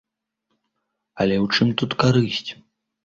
[1.25, 2.51] Але ў чым тут карысць?